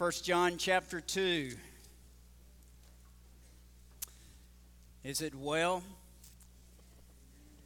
[0.00, 1.50] 1 John chapter 2.
[5.04, 5.82] Is it well?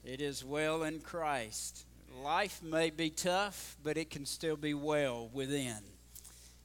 [0.05, 1.87] It is well in Christ.
[2.25, 5.79] Life may be tough, but it can still be well within.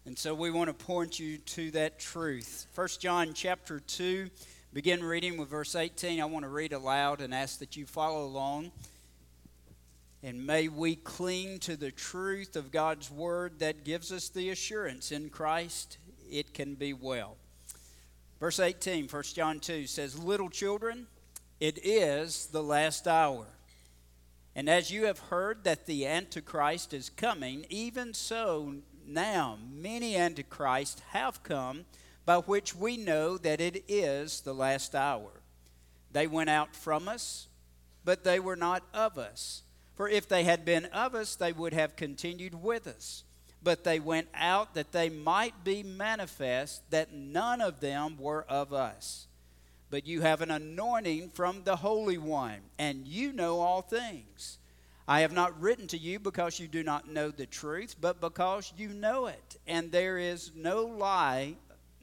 [0.07, 2.65] And so we want to point you to that truth.
[2.73, 4.27] 1 John chapter 2,
[4.73, 6.19] begin reading with verse 18.
[6.19, 8.71] I want to read aloud and ask that you follow along.
[10.21, 15.11] And may we cling to the truth of God's word that gives us the assurance
[15.11, 15.97] in Christ
[16.29, 17.37] it can be well.
[18.39, 21.07] Verse 18, 1 John 2 says, Little children,
[21.59, 23.45] it is the last hour.
[24.55, 28.75] And as you have heard that the Antichrist is coming, even so
[29.07, 31.85] now many Antichrists have come,
[32.25, 35.31] by which we know that it is the last hour.
[36.11, 37.47] They went out from us,
[38.05, 39.63] but they were not of us.
[39.99, 43.25] For if they had been of us, they would have continued with us.
[43.61, 48.71] But they went out that they might be manifest that none of them were of
[48.71, 49.27] us.
[49.89, 54.59] But you have an anointing from the Holy One, and you know all things.
[55.05, 58.71] I have not written to you because you do not know the truth, but because
[58.77, 61.55] you know it, and there is no lie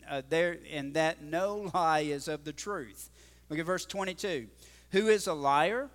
[0.06, 3.08] uh, there, and that no lie is of the truth.
[3.48, 4.48] Look at verse 22.
[4.90, 5.88] Who is a liar?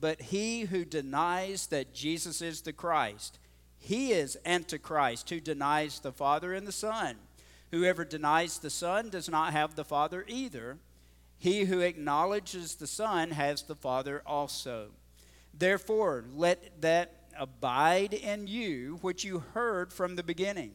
[0.00, 3.38] But he who denies that Jesus is the Christ.
[3.78, 7.16] He is Antichrist, who denies the Father and the Son.
[7.70, 10.78] Whoever denies the Son does not have the Father either.
[11.38, 14.88] He who acknowledges the Son has the Father also.
[15.52, 20.72] Therefore, let that abide in you which you heard from the beginning.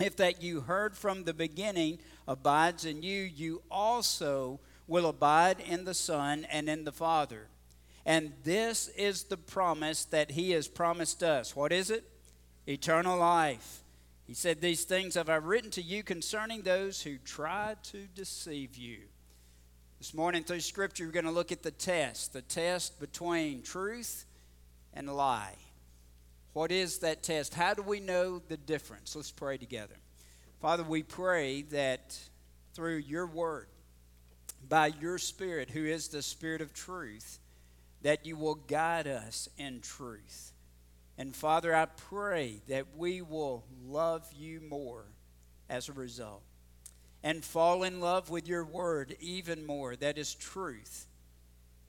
[0.00, 5.84] If that you heard from the beginning abides in you, you also will abide in
[5.84, 7.48] the Son and in the Father.
[8.04, 11.54] And this is the promise that he has promised us.
[11.54, 12.04] What is it?
[12.66, 13.82] Eternal life.
[14.26, 18.76] He said, These things have I written to you concerning those who try to deceive
[18.76, 18.98] you.
[19.98, 24.24] This morning through Scripture, we're going to look at the test the test between truth
[24.94, 25.54] and lie.
[26.54, 27.54] What is that test?
[27.54, 29.14] How do we know the difference?
[29.14, 29.94] Let's pray together.
[30.60, 32.18] Father, we pray that
[32.74, 33.68] through your word,
[34.68, 37.38] by your Spirit, who is the Spirit of truth,
[38.02, 40.52] that you will guide us in truth.
[41.18, 45.04] And Father, I pray that we will love you more
[45.68, 46.42] as a result
[47.22, 49.94] and fall in love with your word even more.
[49.96, 51.06] That is truth.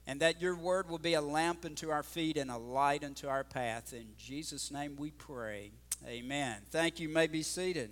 [0.06, 3.28] And that your word will be a lamp unto our feet and a light unto
[3.28, 3.94] our path.
[3.94, 5.72] In Jesus' name we pray.
[6.06, 6.58] Amen.
[6.72, 7.08] Thank you.
[7.08, 7.90] you may be seated.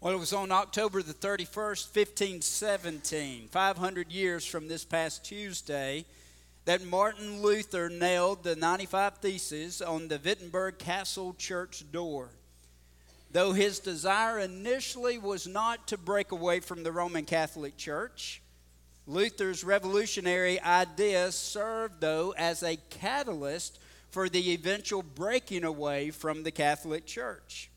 [0.00, 6.06] Well, it was on October the 31st, 1517, 500 years from this past Tuesday
[6.70, 12.28] that Martin Luther nailed the 95 Theses on the Wittenberg Castle church door.
[13.32, 18.40] Though his desire initially was not to break away from the Roman Catholic Church,
[19.08, 23.80] Luther's revolutionary ideas served, though, as a catalyst
[24.12, 27.68] for the eventual breaking away from the Catholic Church.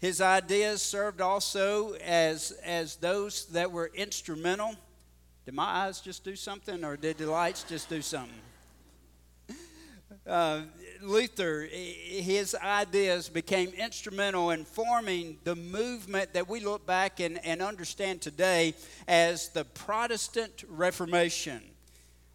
[0.00, 4.74] His ideas served also as, as those that were instrumental
[5.48, 8.34] did my eyes just do something, or did the lights just do something?
[10.26, 10.60] Uh,
[11.00, 17.62] Luther, his ideas became instrumental in forming the movement that we look back and, and
[17.62, 18.74] understand today
[19.06, 21.62] as the Protestant Reformation.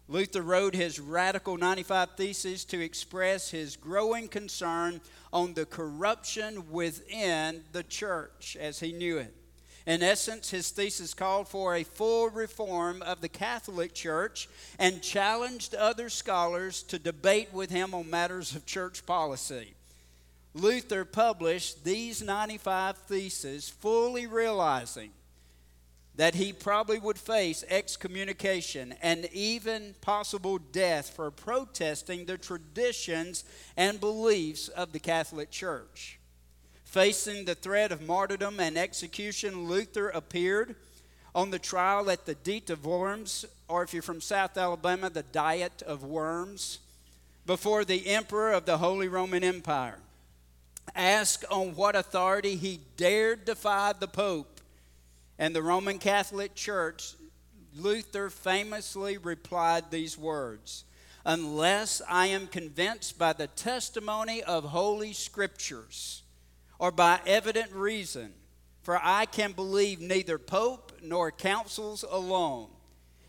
[0.08, 5.00] Luther wrote his Radical 95 Theses to express his growing concern
[5.32, 9.32] on the corruption within the church as he knew it.
[9.86, 14.48] In essence, his thesis called for a full reform of the Catholic Church
[14.78, 19.74] and challenged other scholars to debate with him on matters of church policy.
[20.54, 25.10] Luther published these 95 theses, fully realizing
[26.16, 33.44] that he probably would face excommunication and even possible death for protesting the traditions
[33.76, 36.20] and beliefs of the Catholic Church.
[36.94, 40.76] Facing the threat of martyrdom and execution, Luther appeared
[41.34, 45.24] on the trial at the Diet of Worms, or if you're from South Alabama, the
[45.24, 46.78] Diet of Worms,
[47.46, 49.98] before the Emperor of the Holy Roman Empire.
[50.94, 54.60] Asked on what authority he dared defy the Pope
[55.36, 57.14] and the Roman Catholic Church,
[57.74, 60.84] Luther famously replied these words
[61.26, 66.20] Unless I am convinced by the testimony of Holy Scriptures
[66.78, 68.32] or by evident reason,
[68.82, 72.68] for I can believe neither pope nor councils alone,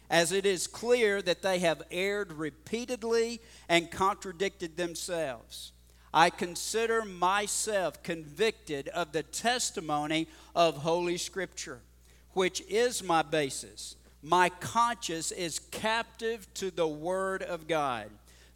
[0.10, 5.72] as it is clear that they have erred repeatedly and contradicted themselves.
[6.14, 11.82] I consider myself convicted of the testimony of Holy Scripture,
[12.32, 13.98] which is my basis.
[14.22, 18.10] My conscience is captive to the Word of God.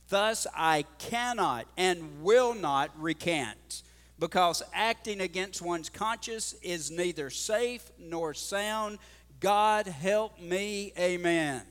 [0.08, 3.84] Thus, I cannot and will not recant,
[4.20, 9.00] because acting against one's conscience is neither safe nor sound.
[9.40, 11.62] God help me, amen.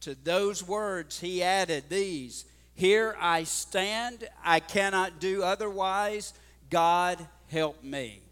[0.00, 2.46] To those words, he added these
[2.80, 6.32] here I stand, I cannot do otherwise.
[6.70, 8.22] God help me.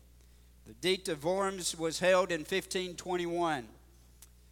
[0.67, 3.69] The Diet of Worms was held in 1521.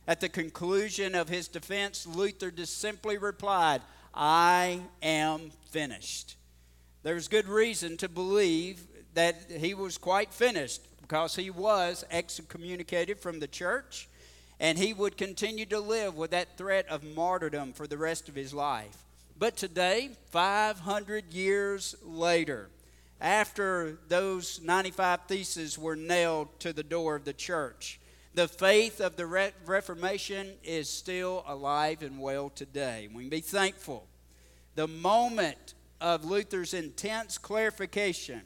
[0.06, 3.80] At the conclusion of his defense, Luther just simply replied,
[4.14, 6.36] I am finished.
[7.02, 8.86] There's good reason to believe
[9.16, 14.08] that he was quite finished because he was excommunicated from the church
[14.60, 18.34] and he would continue to live with that threat of martyrdom for the rest of
[18.34, 18.98] his life.
[19.38, 22.68] But today, 500 years later,
[23.18, 27.98] after those 95 theses were nailed to the door of the church,
[28.34, 33.08] the faith of the Re- Reformation is still alive and well today.
[33.14, 34.06] We can be thankful.
[34.74, 35.72] The moment
[36.02, 38.42] of Luther's intense clarification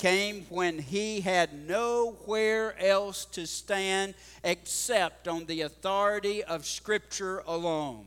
[0.00, 8.06] came when he had nowhere else to stand except on the authority of Scripture alone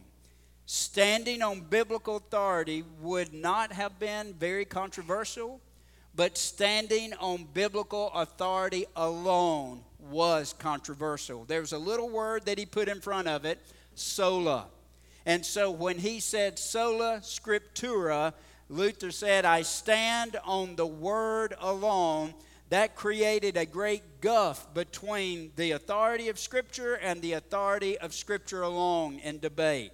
[0.65, 5.59] standing on biblical authority would not have been very controversial,
[6.15, 11.45] but standing on biblical authority alone was controversial.
[11.45, 13.59] There was a little word that he put in front of it,
[13.95, 14.67] sola.
[15.25, 18.33] And so when he said sola scriptura,
[18.73, 22.33] Luther said, I stand on the word alone.
[22.69, 28.63] That created a great gulf between the authority of Scripture and the authority of Scripture
[28.63, 29.91] alone in debate.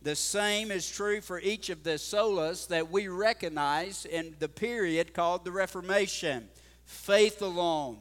[0.00, 5.12] The same is true for each of the solas that we recognize in the period
[5.12, 6.48] called the Reformation
[6.84, 7.98] faith alone,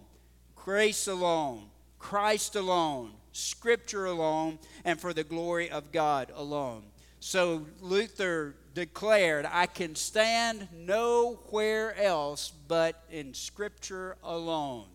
[0.55, 1.63] grace alone,
[1.97, 6.83] Christ alone, Scripture alone, and for the glory of God alone.
[7.19, 14.85] So Luther declared, I can stand nowhere else but in Scripture alone.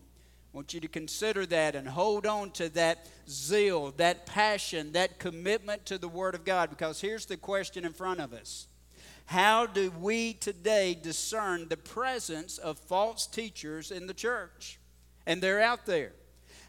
[0.53, 5.19] I want you to consider that and hold on to that zeal, that passion, that
[5.19, 6.71] commitment to the Word of God.
[6.71, 8.67] Because here's the question in front of us
[9.27, 14.79] How do we today discern the presence of false teachers in the church?
[15.27, 16.13] And they're out there.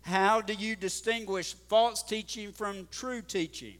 [0.03, 3.79] How do you distinguish false teaching from true teaching?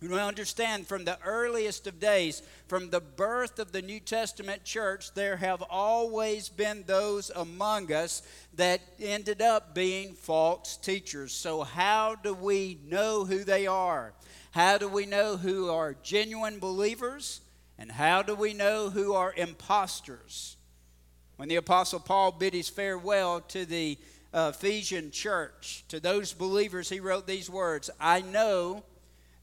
[0.00, 5.12] We understand from the earliest of days, from the birth of the New Testament church,
[5.14, 8.22] there have always been those among us
[8.54, 11.32] that ended up being false teachers.
[11.32, 14.12] So, how do we know who they are?
[14.52, 17.40] How do we know who are genuine believers?
[17.76, 20.56] And how do we know who are imposters?
[21.36, 23.98] When the Apostle Paul bid his farewell to the
[24.32, 28.84] uh, Ephesian church, to those believers, he wrote these words I know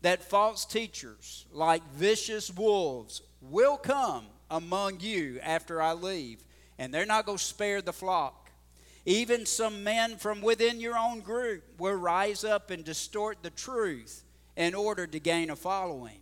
[0.06, 6.44] that false teachers, like vicious wolves, will come among you after I leave,
[6.78, 8.52] and they're not going to spare the flock.
[9.08, 14.24] Even some men from within your own group will rise up and distort the truth
[14.56, 16.20] in order to gain a following.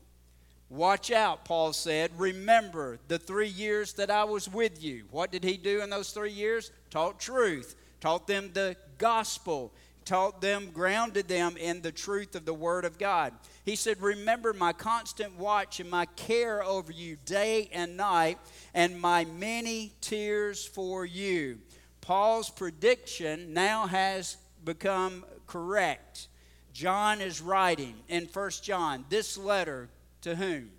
[0.69, 2.11] Watch out, Paul said.
[2.17, 5.03] Remember the three years that I was with you.
[5.11, 6.71] What did he do in those three years?
[6.89, 9.73] Taught truth, taught them the gospel,
[10.05, 13.33] taught them, grounded them in the truth of the Word of God.
[13.65, 18.37] He said, Remember my constant watch and my care over you day and night,
[18.73, 21.59] and my many tears for you.
[22.01, 26.27] Paul's prediction now has become correct.
[26.73, 29.89] John is writing in 1 John this letter
[30.21, 30.71] to whom?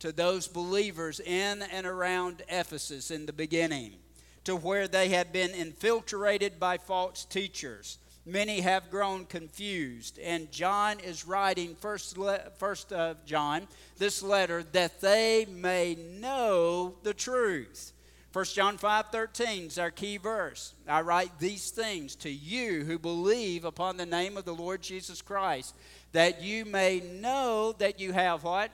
[0.00, 3.94] To those believers in and around Ephesus in the beginning,
[4.44, 10.18] to where they had been infiltrated by false teachers many have grown confused.
[10.18, 13.66] And John is writing, first, le- first of John,
[13.98, 17.92] this letter, that they may know the truth.
[18.32, 20.74] 1 John 5 13 is our key verse.
[20.86, 25.22] I write these things to you who believe upon the name of the Lord Jesus
[25.22, 25.74] Christ,
[26.12, 28.70] that you may know that you have what?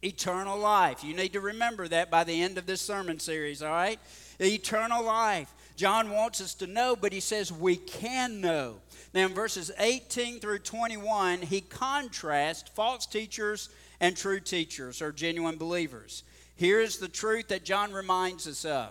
[0.00, 1.02] Eternal life.
[1.02, 3.98] You need to remember that by the end of this sermon series, all right?
[4.40, 5.52] Eternal life.
[5.82, 8.76] John wants us to know, but he says we can know.
[9.12, 15.56] Now, in verses 18 through 21, he contrasts false teachers and true teachers or genuine
[15.56, 16.22] believers.
[16.54, 18.90] Here is the truth that John reminds us of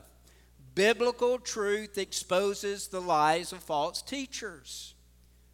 [0.76, 4.94] biblical truth exposes the lies of false teachers.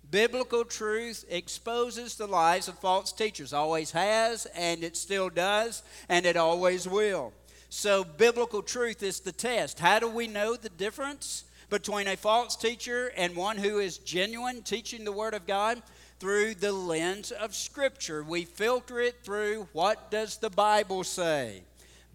[0.10, 3.54] Biblical truth exposes the lies of false teachers.
[3.54, 7.32] Always has, and it still does, and it always will.
[7.70, 9.80] So, biblical truth is the test.
[9.80, 14.62] How do we know the difference between a false teacher and one who is genuine
[14.62, 15.82] teaching the Word of God?
[16.20, 18.24] Through the lens of Scripture.
[18.24, 21.62] We filter it through what does the Bible say?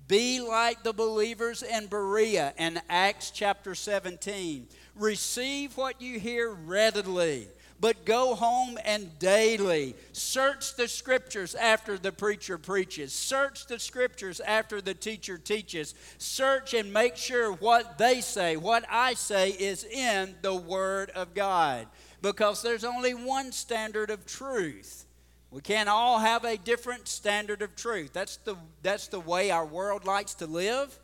[0.08, 4.66] Be like the believers in Berea in Acts chapter 17.
[4.96, 7.46] Receive what you hear readily
[7.82, 13.12] but go home and daily search the scriptures after the preacher preaches.
[13.12, 15.96] Search the scriptures after the teacher teaches.
[16.16, 21.34] Search and make sure what they say, what I say, is in the Word of
[21.34, 21.88] God.
[22.22, 25.04] Because there's only one standard of truth.
[25.50, 28.12] We can't all have a different standard of truth.
[28.12, 30.96] That's the, that's the way our world likes to live.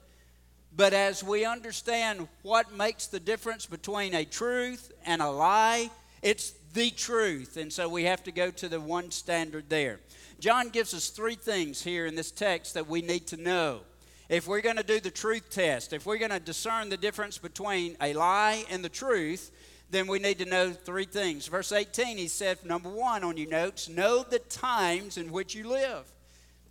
[0.77, 5.91] But as we understand what makes the difference between a truth and a lie,
[6.23, 7.57] it's the truth.
[7.57, 9.99] And so we have to go to the one standard there.
[10.39, 13.81] John gives us three things here in this text that we need to know.
[14.29, 17.37] If we're going to do the truth test, if we're going to discern the difference
[17.37, 19.51] between a lie and the truth,
[19.91, 21.49] then we need to know three things.
[21.49, 25.69] Verse 18, he said, number one on your notes, know the times in which you
[25.69, 26.05] live.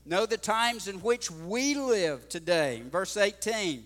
[0.06, 2.82] Know the times in which we live today.
[2.90, 3.84] Verse 18,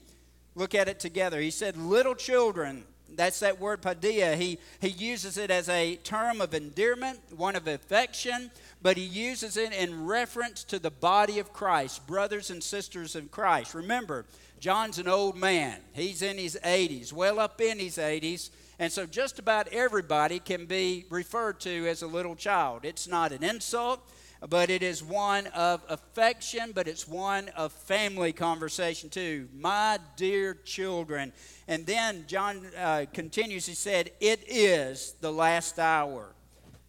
[0.53, 1.41] look at it together.
[1.41, 2.83] He said, Little children,
[3.15, 4.35] that's that word paidia.
[4.35, 8.51] He, he uses it as a term of endearment, one of affection,
[8.81, 13.27] but he uses it in reference to the body of Christ, brothers and sisters in
[13.27, 13.73] Christ.
[13.73, 14.25] Remember,
[14.59, 15.79] John's an old man.
[15.93, 18.51] He's in his 80s, well up in his 80s.
[18.77, 22.83] And so just about everybody can be referred to as a little child.
[22.83, 24.01] It's not an insult,
[24.49, 29.47] but it is one of affection, but it's one of family conversation too.
[29.53, 31.31] My dear children.
[31.67, 36.33] And then John uh, continues, he said, It is the last hour.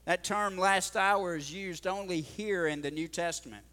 [0.06, 3.64] That term last hour is used only here in the New Testament.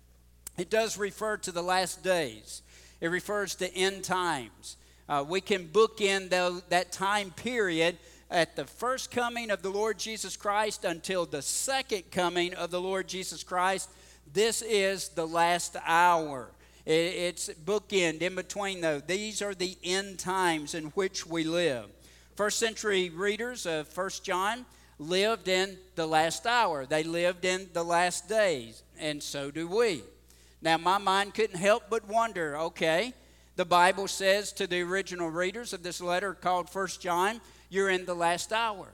[0.58, 2.62] It does refer to the last days,
[3.00, 4.76] it refers to end times.
[5.08, 7.98] Uh, we can book in the, that time period
[8.30, 12.82] at the first coming of the Lord Jesus Christ until the second coming of the
[12.82, 13.90] Lord Jesus Christ.
[14.32, 16.52] This is the last hour.
[16.86, 19.00] It's bookend in between though.
[19.00, 21.86] These are the end times in which we live.
[22.36, 24.66] First century readers of First John
[24.98, 26.86] lived in the last hour.
[26.86, 30.04] They lived in the last days, and so do we.
[30.62, 33.14] Now, my mind couldn't help but wonder okay,
[33.56, 38.06] the Bible says to the original readers of this letter called First John, you're in
[38.06, 38.88] the last hour.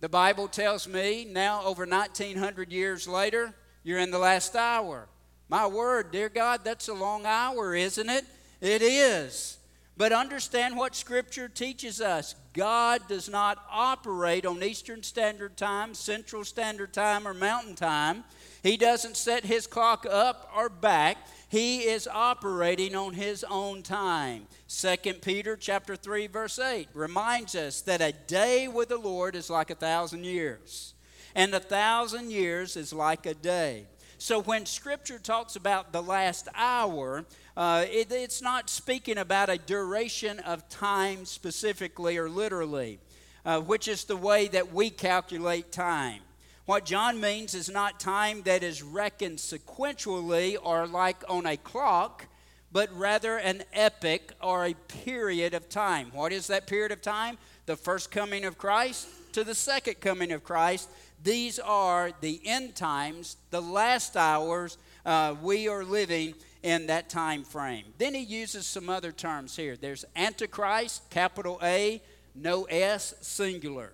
[0.00, 5.08] The Bible tells me now, over 1900 years later, you're in the last hour.
[5.48, 8.24] My word, dear God, that's a long hour, isn't it?
[8.60, 9.58] It is.
[9.96, 16.44] But understand what Scripture teaches us God does not operate on Eastern Standard Time, Central
[16.44, 18.24] Standard Time, or Mountain Time.
[18.62, 21.18] He doesn't set his clock up or back.
[21.48, 24.48] He is operating on his own time.
[24.68, 29.48] 2 Peter chapter 3 verse 8 reminds us that a day with the Lord is
[29.48, 30.94] like a thousand years,
[31.36, 33.86] and a thousand years is like a day.
[34.18, 37.24] So when Scripture talks about the last hour,
[37.56, 42.98] uh, it, it's not speaking about a duration of time specifically or literally,
[43.44, 46.22] uh, which is the way that we calculate time.
[46.66, 52.26] What John means is not time that is reckoned sequentially or like on a clock,
[52.72, 56.10] but rather an epoch or a period of time.
[56.12, 57.38] What is that period of time?
[57.66, 60.88] The first coming of Christ to the second coming of Christ.
[61.22, 64.76] These are the end times, the last hours.
[65.04, 67.84] Uh, we are living in that time frame.
[67.98, 69.76] Then he uses some other terms here.
[69.76, 72.02] There's Antichrist, capital A,
[72.34, 73.92] no S, singular.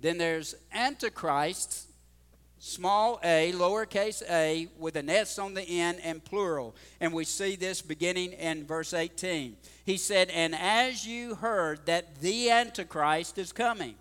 [0.00, 1.88] Then there's Antichrist,
[2.58, 6.74] small a, lowercase a, with an S on the end and plural.
[7.00, 9.56] And we see this beginning in verse 18.
[9.84, 13.94] He said, And as you heard that the Antichrist is coming.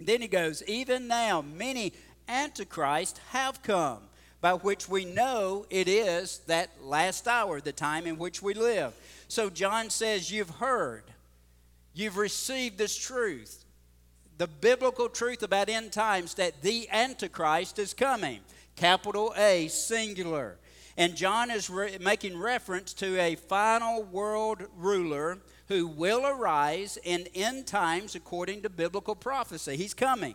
[0.00, 1.92] Then he goes, Even now many
[2.28, 3.98] Antichrists have come,
[4.40, 8.92] by which we know it is that last hour, the time in which we live.
[9.28, 11.04] So John says, You've heard,
[11.94, 13.63] you've received this truth
[14.38, 18.40] the biblical truth about end times that the Antichrist is coming.
[18.76, 20.56] Capital A, singular.
[20.96, 25.38] And John is re- making reference to a final world ruler
[25.68, 29.76] who will arise in end times according to biblical prophecy.
[29.76, 30.34] He's coming.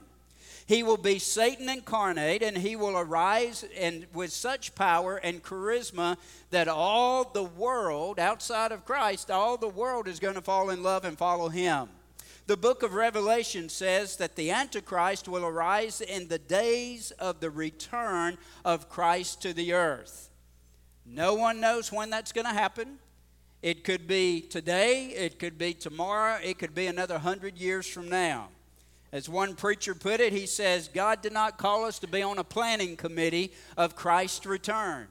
[0.66, 6.18] He will be Satan incarnate, and he will arise and with such power and charisma
[6.52, 10.84] that all the world outside of Christ, all the world is going to fall in
[10.84, 11.90] love and follow him.
[12.50, 17.52] The book of Revelation says that the Antichrist will arise in the days of the
[17.52, 20.32] return of Christ to the earth.
[21.06, 22.98] No one knows when that's going to happen.
[23.62, 28.10] It could be today, it could be tomorrow, it could be another hundred years from
[28.10, 28.50] now.
[29.12, 32.40] As one preacher put it, he says, God did not call us to be on
[32.40, 35.08] a planning committee of Christ's return.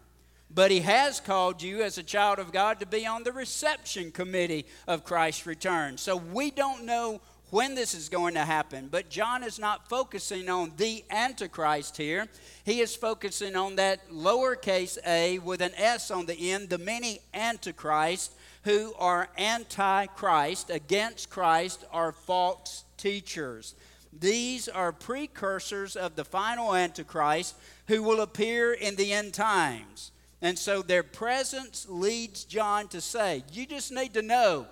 [0.51, 4.11] But he has called you as a child of God to be on the reception
[4.11, 5.99] committee of Christ's return.
[5.99, 8.89] So we don't know when this is going to happen.
[8.91, 12.29] But John is not focusing on the Antichrist here.
[12.65, 17.21] He is focusing on that lowercase a with an S on the end, the many
[17.35, 23.75] Antichrists who are anti Christ, against Christ, are false teachers.
[24.13, 27.55] These are precursors of the final Antichrist
[27.87, 30.11] who will appear in the end times.
[30.41, 34.67] And so their presence leads John to say, You just need to know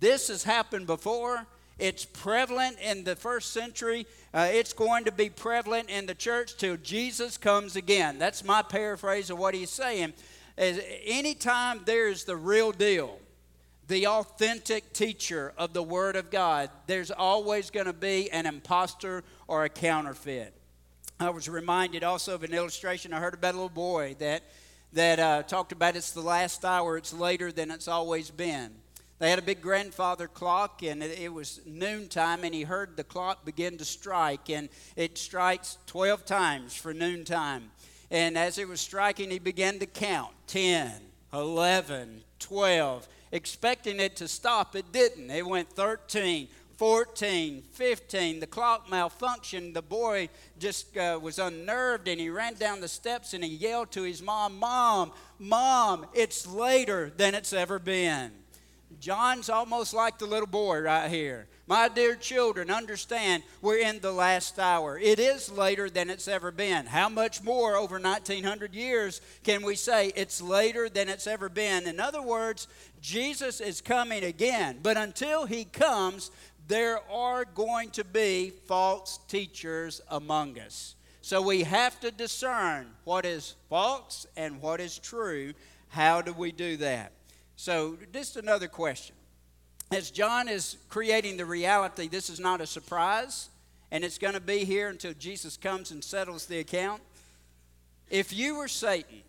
[0.00, 1.46] this has happened before.
[1.78, 4.06] It's prevalent in the first century.
[4.34, 8.18] Uh, it's going to be prevalent in the church till Jesus comes again.
[8.18, 10.12] That's my paraphrase of what he's saying.
[10.58, 13.18] Is anytime there's the real deal,
[13.88, 19.24] the authentic teacher of the Word of God, there's always going to be an impostor
[19.48, 20.54] or a counterfeit.
[21.18, 24.42] I was reminded also of an illustration I heard about a little boy that,
[24.92, 28.72] that uh, talked about it's the last hour, it's later than it's always been.
[29.18, 33.04] They had a big grandfather clock, and it, it was noontime, and he heard the
[33.04, 37.70] clock begin to strike, and it strikes 12 times for noontime.
[38.10, 40.92] And as it was striking, he began to count 10,
[41.32, 44.76] 11, 12, expecting it to stop.
[44.76, 45.30] It didn't.
[45.30, 48.40] It went 13, 14, 15.
[48.40, 49.74] The clock malfunctioned.
[49.74, 53.92] The boy just uh, was unnerved and he ran down the steps and he yelled
[53.92, 58.32] to his mom, Mom, Mom, it's later than it's ever been.
[59.00, 61.46] John's almost like the little boy right here.
[61.66, 64.98] My dear children, understand we're in the last hour.
[64.98, 66.86] It is later than it's ever been.
[66.86, 71.86] How much more over 1900 years can we say it's later than it's ever been?
[71.86, 72.68] In other words,
[73.00, 74.80] Jesus is coming again.
[74.82, 76.30] But until he comes,
[76.68, 80.94] there are going to be false teachers among us.
[81.20, 85.52] So we have to discern what is false and what is true.
[85.88, 87.12] How do we do that?
[87.56, 89.14] So, just another question.
[89.92, 93.50] As John is creating the reality, this is not a surprise,
[93.90, 97.02] and it's going to be here until Jesus comes and settles the account.
[98.10, 99.22] If you were Satan,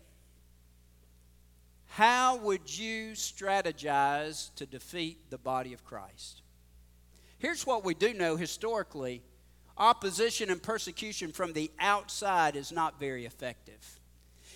[1.90, 6.40] how would you strategize to defeat the body of Christ?
[7.38, 9.22] Here's what we do know historically
[9.76, 14.00] opposition and persecution from the outside is not very effective.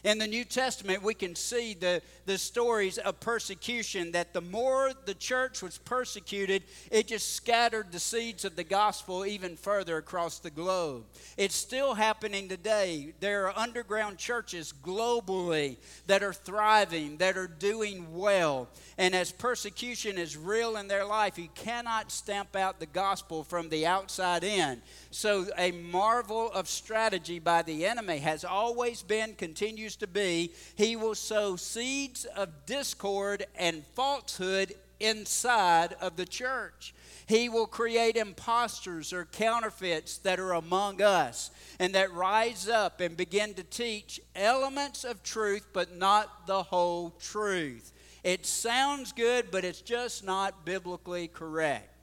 [0.04, 4.92] In the New Testament, we can see the, the stories of persecution that the more
[5.06, 10.38] the church was persecuted, it just scattered the seeds of the gospel even further across
[10.38, 11.04] the globe.
[11.36, 13.14] It's still happening today.
[13.20, 18.68] There are underground churches globally that are thriving, that are doing well.
[18.96, 23.68] And as persecution is real in their life, you cannot stamp out the gospel from
[23.68, 24.82] the outside in.
[25.10, 30.96] So, a marvel of strategy by the enemy has always been, continues to be, he
[30.96, 36.94] will sow seeds of discord and falsehood inside of the church.
[37.26, 43.16] He will create impostors or counterfeits that are among us and that rise up and
[43.16, 47.92] begin to teach elements of truth, but not the whole truth.
[48.24, 51.94] It sounds good, but it's just not biblically correct.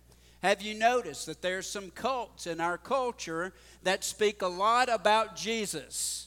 [0.43, 5.35] Have you noticed that there's some cults in our culture that speak a lot about
[5.35, 6.24] Jesus?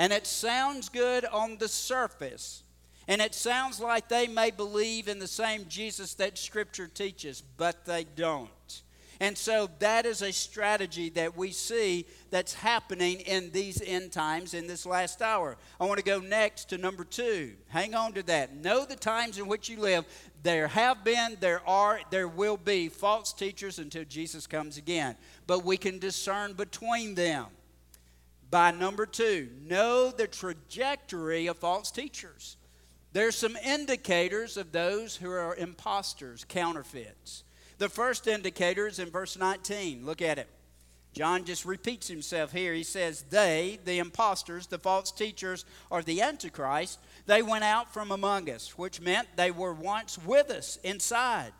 [0.00, 2.62] And it sounds good on the surface.
[3.06, 7.84] And it sounds like they may believe in the same Jesus that Scripture teaches, but
[7.84, 8.82] they don't.
[9.20, 14.54] And so that is a strategy that we see that's happening in these end times
[14.54, 15.58] in this last hour.
[15.78, 17.52] I want to go next to number two.
[17.68, 18.56] Hang on to that.
[18.56, 20.06] Know the times in which you live.
[20.42, 25.16] There have been, there are, there will be false teachers until Jesus comes again.
[25.46, 27.48] But we can discern between them.
[28.50, 32.56] By number two, know the trajectory of false teachers.
[33.12, 37.44] There's some indicators of those who are imposters, counterfeits.
[37.78, 40.04] The first indicator is in verse 19.
[40.04, 40.48] Look at it.
[41.12, 42.72] John just repeats himself here.
[42.72, 48.12] He says, They, the impostors, the false teachers, or the Antichrist, they went out from
[48.12, 51.52] among us, which meant they were once with us inside,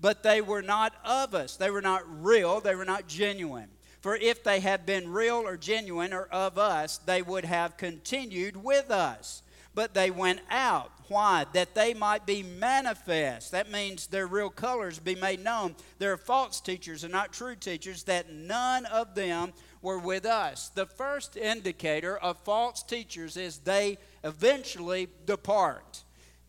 [0.00, 1.56] but they were not of us.
[1.56, 3.68] They were not real, they were not genuine.
[4.04, 8.54] For if they had been real or genuine or of us, they would have continued
[8.54, 9.42] with us.
[9.74, 11.46] But they went out why?
[11.54, 13.52] That they might be manifest.
[13.52, 15.74] That means their real colors be made known.
[15.98, 20.68] They're false teachers and not true teachers, that none of them were with us.
[20.68, 26.03] The first indicator of false teachers is they eventually depart.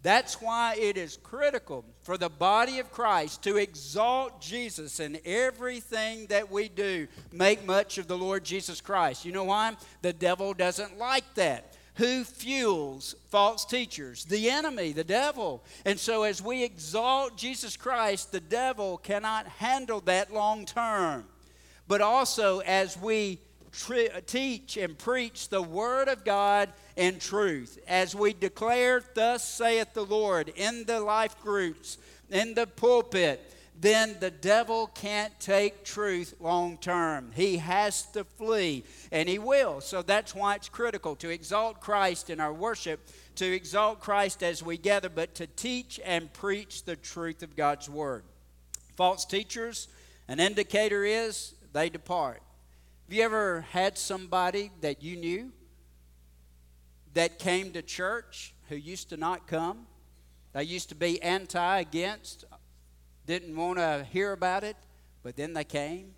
[0.05, 6.27] That's why it is critical for the body of Christ to exalt Jesus in everything
[6.27, 7.07] that we do.
[7.31, 9.25] Make much of the Lord Jesus Christ.
[9.25, 9.75] You know why?
[10.03, 11.73] The devil doesn't like that.
[11.95, 14.25] Who fuels false teachers?
[14.25, 15.63] The enemy, the devil.
[15.85, 21.25] And so, as we exalt Jesus Christ, the devil cannot handle that long term.
[21.87, 23.39] But also, as we
[23.89, 27.77] Uh, teach and preach the Word of God in truth.
[27.87, 31.97] As we declare, Thus saith the Lord, in the life groups,
[32.29, 37.31] in the pulpit, then the devil can't take truth long term.
[37.35, 39.81] He has to flee, and he will.
[39.81, 44.63] So that's why it's critical to exalt Christ in our worship, to exalt Christ as
[44.63, 48.23] we gather, but to teach and preach the truth of God's Word.
[48.95, 49.89] False teachers,
[50.27, 52.41] an indicator is they depart.
[53.07, 55.51] Have you ever had somebody that you knew
[57.13, 59.85] that came to church who used to not come?
[60.53, 62.45] They used to be anti, against,
[63.27, 64.75] didn't want to hear about it,
[65.21, 66.15] but then they came.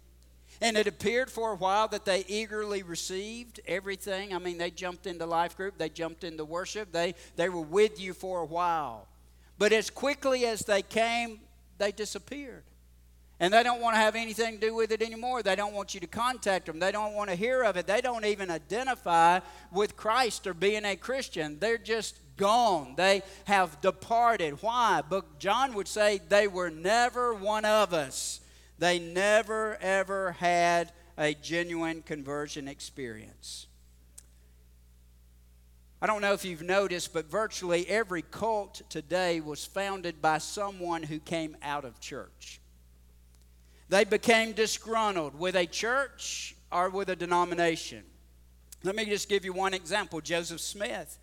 [0.62, 4.34] And it appeared for a while that they eagerly received everything.
[4.34, 8.00] I mean, they jumped into life group, they jumped into worship, they, they were with
[8.00, 9.10] you for a while.
[9.58, 11.42] But as quickly as they came,
[11.80, 12.64] they disappeared.
[13.40, 15.44] And they don't want to have anything to do with it anymore.
[15.44, 16.80] They don't want you to contact them.
[16.80, 17.86] They don't want to hear of it.
[17.86, 21.60] They don't even identify with Christ or being a Christian.
[21.60, 22.96] They're just gone.
[22.98, 24.62] They have departed.
[24.62, 25.04] Why?
[25.08, 28.40] But John would say they were never one of us.
[28.80, 33.68] They never, ever had a genuine conversion experience.
[36.00, 41.02] I don't know if you've noticed, but virtually every cult today was founded by someone
[41.02, 42.62] who came out of church.
[43.90, 48.04] They became disgruntled with a church or with a denomination.
[48.84, 50.22] Let me just give you one example.
[50.22, 51.18] Joseph Smith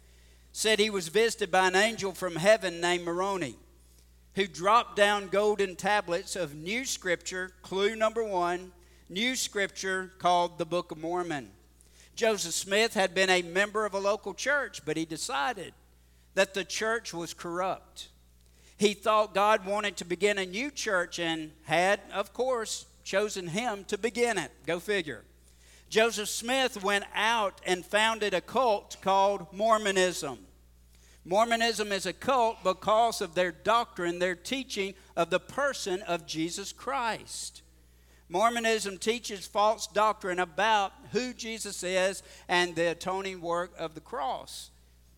[0.53, 3.57] said he was visited by an angel from heaven named Moroni
[4.35, 8.73] who dropped down golden tablets of new scripture, clue number one,
[9.09, 11.51] new scripture called the Book of Mormon.
[12.17, 15.73] Joseph Smith had been a member of a local church, but he decided
[16.35, 18.09] that the church was corrupt.
[18.85, 23.85] He thought God wanted to begin a new church and had, of course, chosen him
[23.85, 24.51] to begin it.
[24.67, 25.25] Go figure.
[25.89, 30.37] Joseph Smith went out and founded a cult called Mormonism.
[31.25, 36.71] Mormonism is a cult because of their doctrine, their teaching of the person of Jesus
[36.71, 37.63] Christ.
[38.29, 44.71] Mormonism teaches false doctrine about who Jesus is and the atoning work of the cross.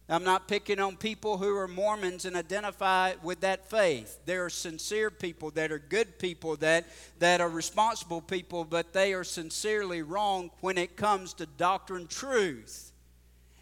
[0.09, 4.21] I'm not picking on people who are Mormons and identify with that faith.
[4.25, 6.87] There are sincere people that are good people that,
[7.19, 12.93] that are responsible people, but they are sincerely wrong when it comes to doctrine truth.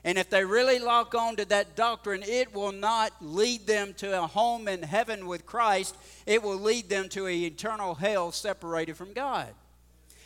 [0.07, 4.23] And if they really lock on to that doctrine, it will not lead them to
[4.23, 5.97] a home in heaven with Christ.
[6.27, 9.49] It will lead them to an eternal hell separated from God.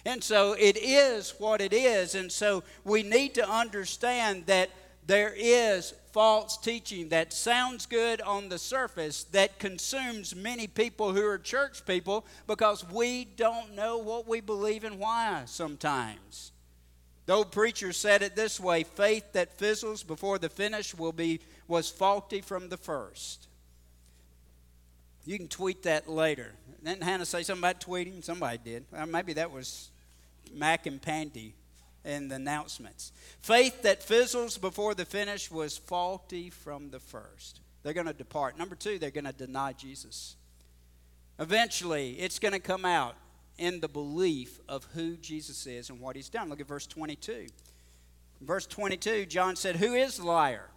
[0.05, 2.17] And so it is what it is.
[2.17, 4.71] And so we need to understand that
[5.09, 11.27] there is false teaching that sounds good on the surface that consumes many people who
[11.27, 16.53] are church people because we don't know what we believe and why sometimes.
[17.25, 21.41] The old preacher said it this way faith that fizzles before the finish will be
[21.67, 23.49] was faulty from the first.
[25.25, 26.53] You can tweet that later.
[26.85, 28.23] Didn't Hannah say something about tweeting?
[28.23, 28.85] Somebody did.
[29.07, 29.89] Maybe that was
[30.53, 31.55] Mac and Pandy
[32.09, 33.13] in the announcements.
[33.41, 37.61] Faith that fizzles before the finish was faulty from the first.
[37.83, 38.59] They're going to depart.
[38.59, 40.37] Number two, they're going to deny Jesus.
[41.39, 43.15] Eventually, it's going to come out
[43.59, 46.49] in the belief of who Jesus is and what he's done.
[46.49, 47.47] Look at verse 22.
[48.41, 50.71] verse 22, John said, Who is liar?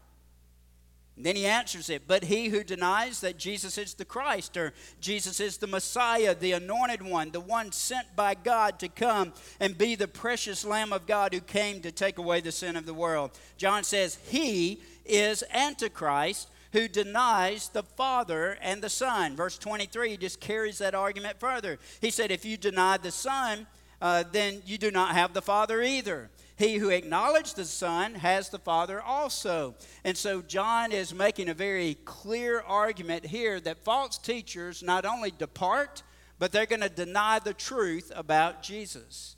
[1.21, 4.73] And then he answers it, but he who denies that Jesus is the Christ or
[4.99, 9.77] Jesus is the Messiah, the anointed one, the one sent by God to come and
[9.77, 12.95] be the precious Lamb of God who came to take away the sin of the
[12.95, 13.37] world.
[13.55, 19.35] John says, He is Antichrist who denies the Father and the Son.
[19.35, 21.77] Verse 23 just carries that argument further.
[21.99, 23.67] He said, If you deny the Son,
[24.01, 26.31] uh, then you do not have the Father either.
[26.61, 29.73] He who acknowledges the Son has the Father also.
[30.03, 35.31] And so John is making a very clear argument here that false teachers not only
[35.31, 36.03] depart,
[36.37, 39.37] but they're going to deny the truth about Jesus.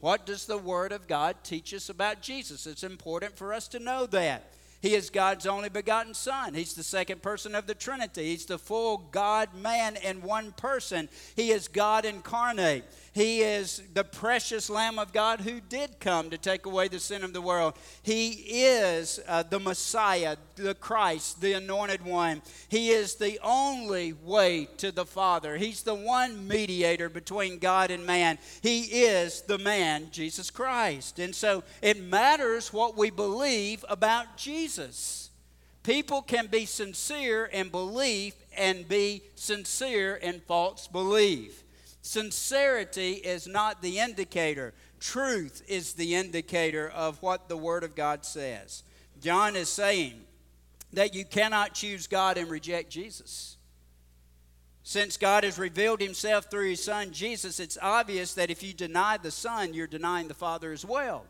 [0.00, 2.66] What does the Word of God teach us about Jesus?
[2.66, 4.52] It's important for us to know that.
[4.82, 6.54] He is God's only begotten Son.
[6.54, 8.26] He's the second person of the Trinity.
[8.26, 11.08] He's the full God man in one person.
[11.34, 12.84] He is God incarnate.
[13.16, 17.24] He is the precious Lamb of God who did come to take away the sin
[17.24, 17.72] of the world.
[18.02, 22.42] He is uh, the Messiah, the Christ, the anointed one.
[22.68, 25.56] He is the only way to the Father.
[25.56, 28.36] He's the one mediator between God and man.
[28.60, 31.18] He is the man, Jesus Christ.
[31.18, 35.30] And so it matters what we believe about Jesus.
[35.84, 41.62] People can be sincere in belief and be sincere in false belief.
[42.06, 48.24] Sincerity is not the indicator, truth is the indicator of what the Word of God
[48.24, 48.84] says.
[49.20, 50.22] John is saying
[50.92, 53.56] that you cannot choose God and reject Jesus.
[54.84, 59.16] Since God has revealed himself through his Son Jesus, it's obvious that if you deny
[59.16, 61.26] the Son, you're denying the Father as well.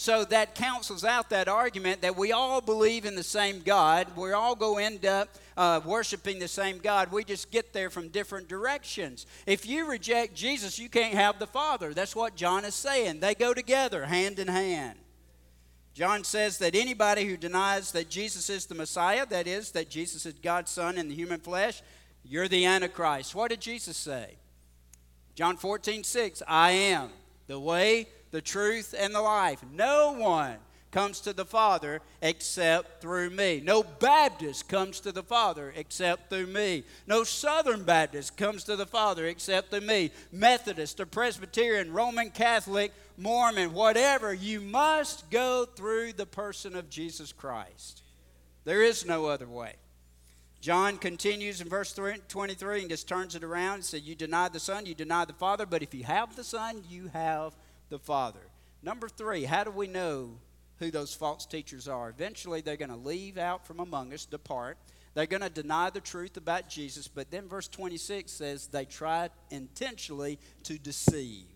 [0.00, 4.06] So that cancels out that argument that we all believe in the same God.
[4.16, 7.10] We all go end up uh, worshiping the same God.
[7.10, 9.26] We just get there from different directions.
[9.44, 11.92] If you reject Jesus, you can't have the Father.
[11.92, 13.18] That's what John is saying.
[13.18, 15.00] They go together, hand in hand.
[15.94, 20.24] John says that anybody who denies that Jesus is the Messiah, that is, that Jesus
[20.26, 21.82] is God's Son in the human flesh,
[22.22, 23.34] you're the Antichrist.
[23.34, 24.36] What did Jesus say?
[25.34, 27.10] John 14, 6, I am
[27.48, 29.62] the way, the truth, and the life.
[29.72, 30.56] No one
[30.90, 33.60] comes to the Father except through me.
[33.62, 36.84] No Baptist comes to the Father except through me.
[37.06, 40.10] No Southern Baptist comes to the Father except through me.
[40.32, 47.32] Methodist or Presbyterian, Roman Catholic, Mormon, whatever, you must go through the person of Jesus
[47.32, 48.02] Christ.
[48.64, 49.74] There is no other way.
[50.60, 54.58] John continues in verse 23 and just turns it around and says, You deny the
[54.58, 57.54] Son, you deny the Father, but if you have the Son, you have
[57.88, 58.40] the Father.
[58.82, 60.38] Number three, how do we know
[60.78, 62.08] who those false teachers are?
[62.08, 64.78] Eventually, they're going to leave out from among us, depart.
[65.14, 69.30] They're going to deny the truth about Jesus, but then verse 26 says they tried
[69.50, 71.46] intentionally to deceive.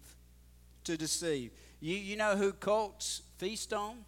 [0.84, 1.52] To deceive.
[1.80, 3.98] You, you know who cults feast on?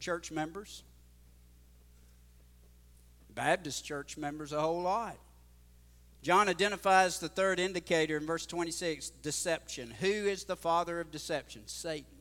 [0.00, 0.82] Church members.
[3.34, 5.16] Baptist church members a whole lot.
[6.22, 9.94] John identifies the third indicator in verse 26 deception.
[10.00, 11.62] Who is the father of deception?
[11.66, 12.18] Satan.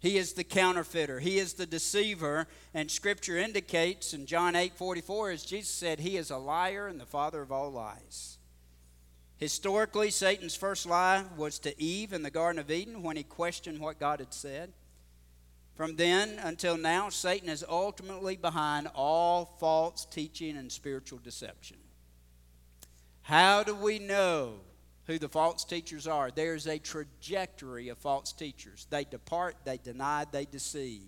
[0.00, 1.18] He is the counterfeiter.
[1.18, 2.46] He is the deceiver.
[2.72, 7.00] And Scripture indicates in John 8 44, as Jesus said, he is a liar and
[7.00, 8.38] the father of all lies.
[9.36, 13.78] Historically, Satan's first lie was to Eve in the Garden of Eden when he questioned
[13.78, 14.72] what God had said.
[15.74, 21.76] From then until now, Satan is ultimately behind all false teaching and spiritual deception.
[23.28, 24.54] How do we know
[25.08, 26.30] who the false teachers are.
[26.30, 28.86] There's a trajectory of false teachers.
[28.90, 31.02] They depart, they deny, they deceive.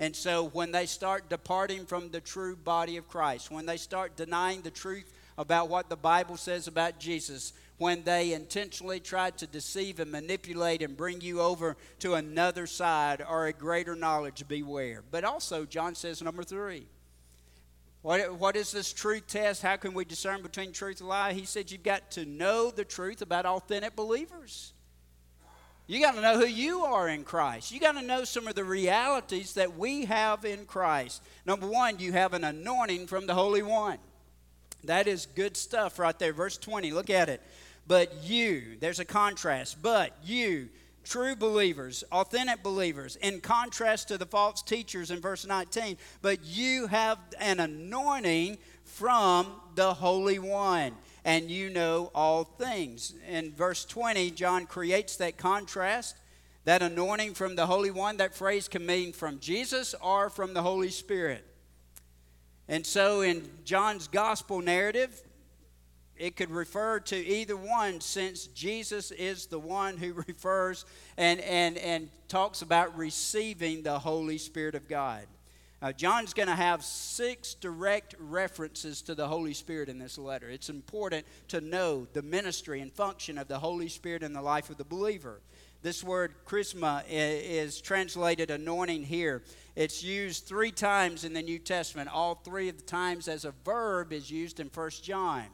[0.00, 4.16] And so when they start departing from the true body of Christ, when they start
[4.16, 9.46] denying the truth about what the Bible says about Jesus, when they intentionally try to
[9.46, 15.02] deceive and manipulate and bring you over to another side or a greater knowledge, beware.
[15.12, 16.86] But also, John says, number three,
[18.02, 19.62] what, what is this truth test?
[19.62, 21.32] How can we discern between truth and lie?
[21.32, 24.72] He said you've got to know the truth about authentic believers.
[25.88, 27.72] You got to know who you are in Christ.
[27.72, 31.22] You got to know some of the realities that we have in Christ.
[31.46, 33.98] Number one, you have an anointing from the Holy One.
[34.84, 36.34] That is good stuff right there.
[36.34, 37.40] Verse 20, look at it.
[37.86, 39.82] But you, there's a contrast.
[39.82, 40.68] But you,
[41.08, 45.96] true believers, authentic believers, in contrast to the false teachers in verse 19.
[46.20, 50.92] But you have an anointing from the Holy One,
[51.24, 53.14] and you know all things.
[53.28, 56.16] In verse 20, John creates that contrast.
[56.64, 60.60] That anointing from the Holy One, that phrase can mean from Jesus or from the
[60.60, 61.42] Holy Spirit.
[62.68, 65.22] And so in John's gospel narrative,
[66.18, 70.84] it could refer to either one since Jesus is the one who refers
[71.16, 75.26] and, and, and talks about receiving the Holy Spirit of God.
[75.80, 80.50] Uh, John's going to have six direct references to the Holy Spirit in this letter.
[80.50, 84.70] It's important to know the ministry and function of the Holy Spirit in the life
[84.70, 85.40] of the believer.
[85.80, 89.44] This word chrisma is translated anointing here.
[89.76, 92.12] It's used three times in the New Testament.
[92.12, 95.46] All three of the times as a verb is used in 1 John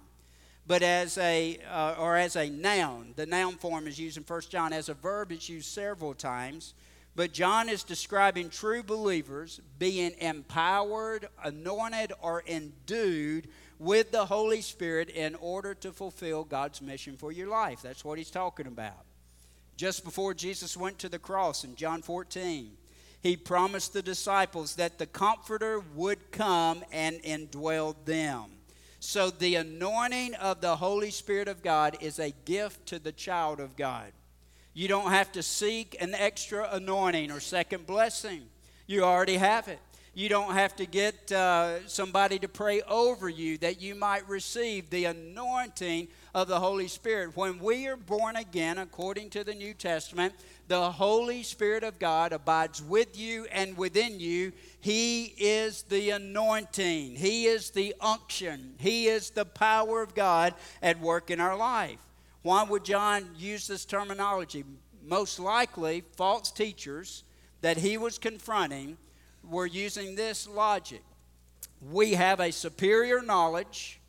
[0.67, 3.13] but as a uh, or as a noun.
[3.17, 4.73] The noun form is used in 1 John.
[4.73, 6.75] As a verb, it's used several times.
[7.17, 13.49] But John is describing true believers being empowered, anointed, or endued
[13.79, 17.83] with the Holy Spirit in order to fulfill God's mission for your life.
[17.83, 19.05] That's what he's talking about.
[19.77, 22.73] Just before Jesus went to the cross in John 14,
[23.23, 28.45] he promised the disciples that the Comforter would come and indwell them.
[29.07, 33.61] So the anointing of the Holy Spirit of God is a gift to the child
[33.61, 34.11] of God.
[34.73, 38.45] You don't have to seek an extra anointing or second blessing,
[38.87, 39.79] you already have it.
[40.17, 44.89] You don't have to get uh, somebody to pray over you that you might receive
[44.89, 47.37] the anointing of the Holy Spirit.
[47.37, 50.33] When we are born again, according to the New Testament,
[50.69, 54.53] the Holy Spirit of God abides with you and within you.
[54.81, 61.01] He is the anointing, He is the unction, He is the power of God at
[61.01, 61.99] work in our life.
[62.43, 64.65] Why would John use this terminology?
[65.05, 67.25] Most likely, false teachers
[67.63, 68.99] that he was confronting
[69.49, 71.03] were using this logic.
[71.91, 74.01] We have a superior knowledge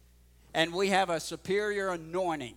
[0.53, 2.55] and we have a superior anointing.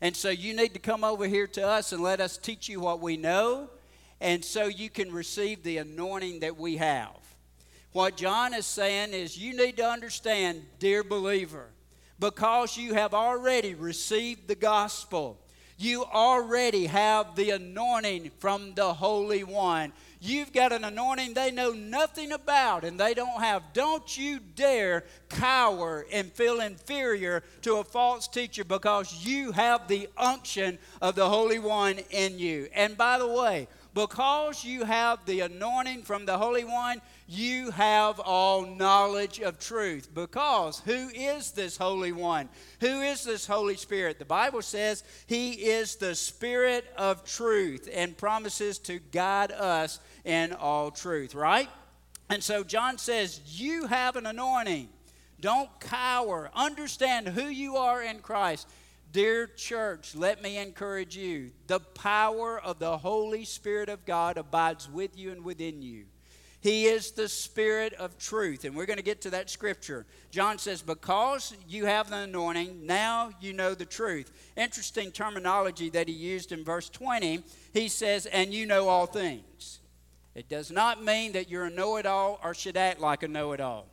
[0.00, 2.78] And so you need to come over here to us and let us teach you
[2.78, 3.68] what we know,
[4.20, 7.16] and so you can receive the anointing that we have.
[7.92, 11.66] What John is saying is you need to understand, dear believer,
[12.20, 15.40] because you have already received the gospel,
[15.78, 19.92] you already have the anointing from the Holy One.
[20.20, 23.62] You've got an anointing they know nothing about and they don't have.
[23.72, 30.08] Don't you dare cower and feel inferior to a false teacher because you have the
[30.16, 32.68] unction of the Holy One in you.
[32.74, 37.00] And by the way, because you have the anointing from the Holy One,
[37.30, 40.08] you have all knowledge of truth.
[40.14, 42.48] Because who is this Holy One?
[42.80, 44.18] Who is this Holy Spirit?
[44.18, 50.54] The Bible says He is the Spirit of truth and promises to guide us in
[50.54, 51.68] all truth, right?
[52.30, 54.88] And so John says, You have an anointing.
[55.38, 56.50] Don't cower.
[56.54, 58.66] Understand who you are in Christ.
[59.12, 61.50] Dear church, let me encourage you.
[61.66, 66.06] The power of the Holy Spirit of God abides with you and within you.
[66.60, 68.64] He is the Spirit of truth.
[68.64, 70.06] And we're going to get to that scripture.
[70.30, 74.32] John says, Because you have the anointing, now you know the truth.
[74.56, 77.44] Interesting terminology that he used in verse 20.
[77.72, 79.78] He says, And you know all things.
[80.34, 83.28] It does not mean that you're a know it all or should act like a
[83.28, 83.86] know it all.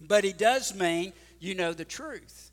[0.00, 2.50] But he does mean you know the truth.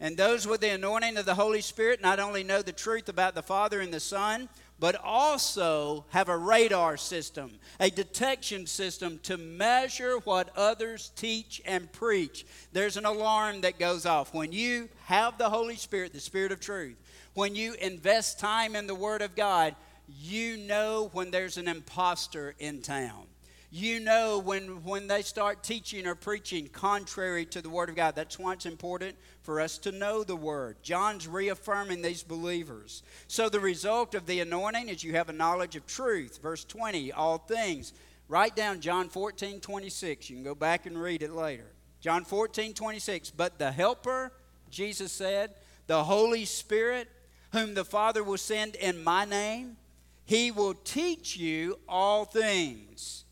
[0.00, 3.34] And those with the anointing of the Holy Spirit not only know the truth about
[3.34, 4.48] the Father and the Son,
[4.80, 11.90] but also have a radar system, a detection system to measure what others teach and
[11.92, 12.44] preach.
[12.72, 14.34] There's an alarm that goes off.
[14.34, 16.96] When you have the Holy Spirit, the Spirit of truth,
[17.34, 19.74] when you invest time in the Word of God,
[20.08, 23.26] you know when there's an impostor in town
[23.74, 28.14] you know when, when they start teaching or preaching contrary to the Word of God.
[28.14, 30.76] That's why it's important for us to know the Word.
[30.84, 33.02] John's reaffirming these believers.
[33.26, 36.38] So the result of the anointing is you have a knowledge of truth.
[36.40, 37.92] Verse 20, all things.
[38.28, 40.30] Write down John 14, 26.
[40.30, 41.66] You can go back and read it later.
[42.00, 43.30] John 14, 26.
[43.30, 44.30] But the Helper,
[44.70, 45.52] Jesus said,
[45.88, 47.08] the Holy Spirit,
[47.50, 49.78] whom the Father will send in my name,
[50.26, 53.23] he will teach you all things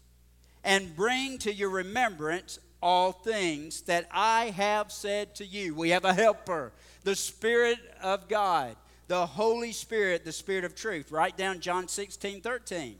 [0.65, 5.75] and bring to your remembrance all things that I have said to you.
[5.75, 6.73] We have a helper,
[7.05, 11.13] the Spirit of God, the Holy Spirit, the Spirit of truth.
[11.13, 12.97] Write down John 16, 13.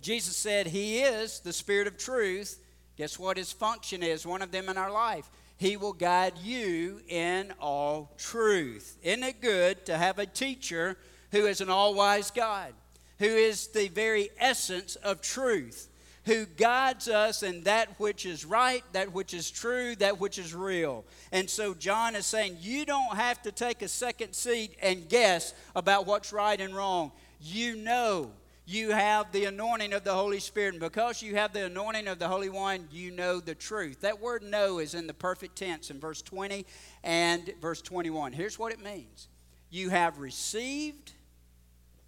[0.00, 2.58] Jesus said, He is the Spirit of truth.
[2.96, 4.26] Guess what His function is?
[4.26, 5.30] One of them in our life.
[5.56, 8.98] He will guide you in all truth.
[9.02, 10.96] Isn't it good to have a teacher
[11.30, 12.72] who is an all wise God,
[13.18, 15.88] who is the very essence of truth?
[16.24, 20.54] Who guides us in that which is right, that which is true, that which is
[20.54, 21.04] real.
[21.32, 25.52] And so John is saying, you don't have to take a second seat and guess
[25.76, 27.12] about what's right and wrong.
[27.40, 28.30] You know
[28.66, 30.74] you have the anointing of the Holy Spirit.
[30.74, 34.00] And because you have the anointing of the Holy One, you know the truth.
[34.00, 36.64] That word know is in the perfect tense in verse 20
[37.02, 38.32] and verse 21.
[38.32, 39.28] Here's what it means
[39.70, 41.12] you have received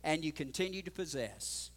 [0.03, 1.71] and you continue to possess.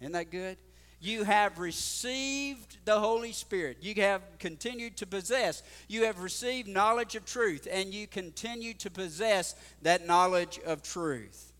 [0.00, 0.58] Isn't that good?
[1.00, 3.78] You have received the Holy Spirit.
[3.80, 5.62] You have continued to possess.
[5.88, 11.52] You have received knowledge of truth, and you continue to possess that knowledge of truth.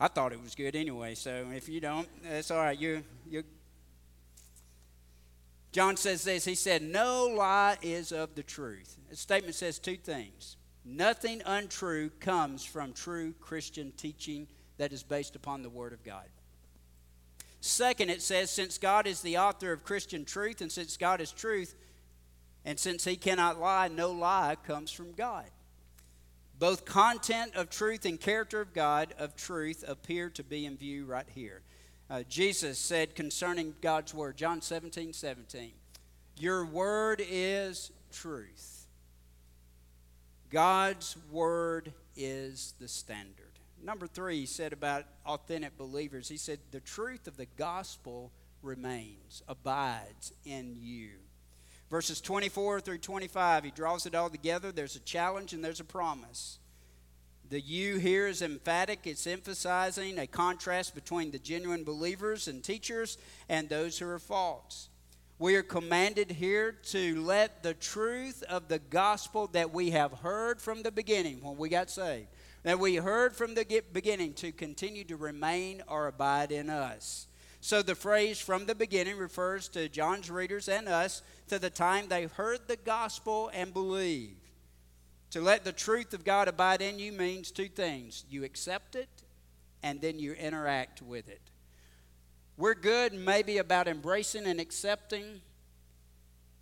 [0.00, 2.78] I thought it was good anyway, so if you don't, that's all right.
[2.78, 3.42] You, you.
[5.72, 6.44] John says this.
[6.44, 10.56] He said, "No lie is of the truth." The statement says two things.
[10.84, 14.46] Nothing untrue comes from true Christian teaching
[14.78, 16.24] that is based upon the Word of God.
[17.60, 21.32] Second, it says, since God is the author of Christian truth, and since God is
[21.32, 21.74] truth,
[22.64, 25.46] and since He cannot lie, no lie comes from God.
[26.58, 31.04] Both content of truth and character of God of truth appear to be in view
[31.04, 31.62] right here.
[32.10, 35.72] Uh, Jesus said concerning God's word, John 17, 17,
[36.36, 38.86] Your word is truth.
[40.50, 43.37] God's word is the standard.
[43.82, 49.42] Number three, he said about authentic believers, he said, The truth of the gospel remains,
[49.48, 51.10] abides in you.
[51.90, 54.72] Verses 24 through 25, he draws it all together.
[54.72, 56.58] There's a challenge and there's a promise.
[57.48, 59.00] The you here is emphatic.
[59.04, 63.16] It's emphasizing a contrast between the genuine believers and teachers
[63.48, 64.90] and those who are false.
[65.38, 70.60] We are commanded here to let the truth of the gospel that we have heard
[70.60, 72.26] from the beginning when we got saved,
[72.62, 77.28] that we heard from the beginning to continue to remain or abide in us.
[77.60, 82.06] So the phrase from the beginning refers to John's readers and us to the time
[82.08, 84.36] they heard the gospel and believed.
[85.30, 89.08] To let the truth of God abide in you means two things you accept it
[89.82, 91.42] and then you interact with it.
[92.56, 95.42] We're good maybe about embracing and accepting,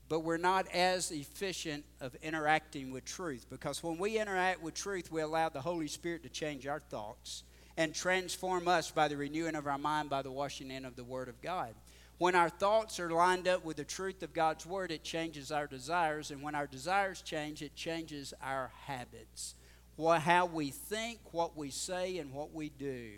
[0.08, 5.10] but we're not as efficient of interacting with truth because when we interact with truth,
[5.10, 7.42] we allow the Holy Spirit to change our thoughts
[7.76, 11.04] and transform us by the renewing of our mind by the washing in of the
[11.04, 11.74] Word of God.
[12.18, 15.66] When our thoughts are lined up with the truth of God's Word, it changes our
[15.66, 16.30] desires.
[16.30, 19.54] And when our desires change, it changes our habits.
[19.96, 23.10] What, how we think, what we say, and what we do.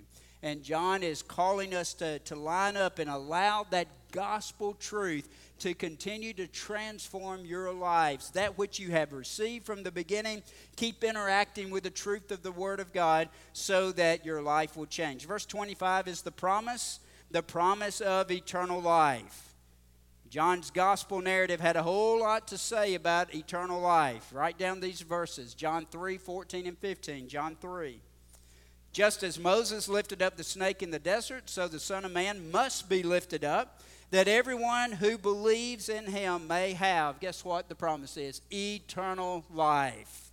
[0.43, 5.28] And John is calling us to, to line up and allow that gospel truth
[5.61, 8.30] to continue to transform your lives.
[8.30, 10.42] That which you have received from the beginning,
[10.76, 14.86] keep interacting with the truth of the Word of God so that your life will
[14.86, 15.26] change.
[15.26, 17.00] Verse 25 is the promise
[17.30, 19.54] the promise of eternal life.
[20.30, 24.30] John's gospel narrative had a whole lot to say about eternal life.
[24.32, 27.28] Write down these verses John 3 14 and 15.
[27.28, 28.00] John 3.
[28.92, 32.50] Just as Moses lifted up the snake in the desert, so the Son of Man
[32.50, 37.74] must be lifted up, that everyone who believes in him may have, guess what the
[37.74, 38.40] promise is?
[38.52, 40.30] Eternal life.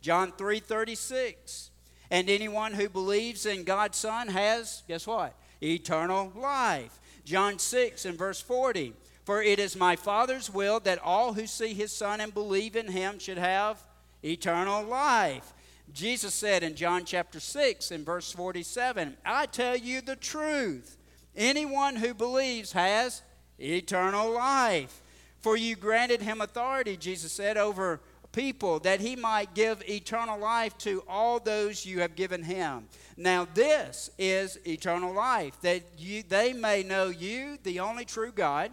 [0.00, 1.70] John 3 36.
[2.10, 5.34] And anyone who believes in God's Son has, guess what?
[5.62, 6.98] eternal life.
[7.24, 8.94] John 6 and verse 40.
[9.24, 12.88] For it is my Father's will that all who see his Son and believe in
[12.88, 13.82] him should have
[14.22, 15.52] eternal life.
[15.92, 20.96] Jesus said in John chapter 6 and verse 47, I tell you the truth.
[21.36, 23.22] Anyone who believes has
[23.58, 25.02] eternal life.
[25.40, 28.00] For you granted him authority, Jesus said, over
[28.32, 32.86] people that he might give eternal life to all those you have given him.
[33.16, 38.72] Now, this is eternal life, that you, they may know you, the only true God,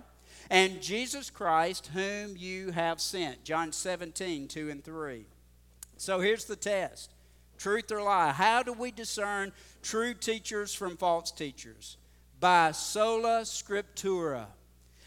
[0.50, 3.44] and Jesus Christ, whom you have sent.
[3.44, 5.26] John 17, 2 and 3.
[5.98, 7.14] So here's the test
[7.58, 8.32] truth or lie.
[8.32, 11.98] How do we discern true teachers from false teachers?
[12.44, 14.48] By sola scriptura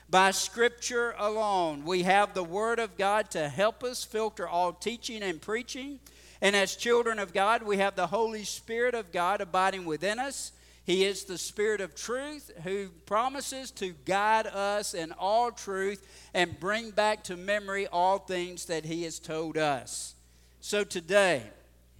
[0.08, 1.84] by Scripture alone.
[1.84, 6.00] We have the Word of God to help us filter all teaching and preaching.
[6.40, 10.52] And as children of God, we have the Holy Spirit of God abiding within us.
[10.86, 16.58] He is the Spirit of truth who promises to guide us in all truth and
[16.58, 20.14] bring back to memory all things that He has told us.
[20.62, 21.42] So today,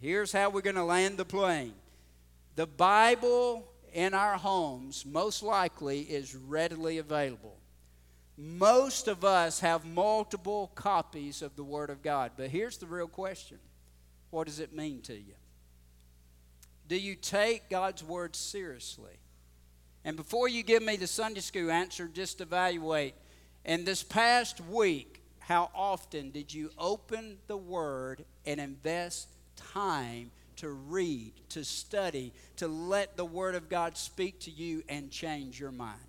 [0.01, 1.75] here's how we're going to land the plane.
[2.55, 7.57] The Bible in our homes, most likely, is readily available.
[8.37, 12.33] Most of us have multiple copies of the Word of God.
[12.37, 13.59] But here's the real question
[14.29, 15.33] What does it mean to you?
[16.87, 19.17] Do you take God's Word seriously?
[20.05, 23.15] And before you give me the Sunday school answer, just evaluate.
[23.65, 30.71] In this past week, how often did you open the Word and invest time to
[30.71, 35.73] read, to study, to let the Word of God speak to you and change your
[35.73, 36.01] mind?